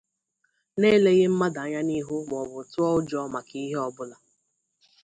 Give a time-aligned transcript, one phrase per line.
[0.77, 4.15] n'eleghị mmadụ anya n'ihu ma ọ bụ tụọ ụjọ maka ihe ọbụla.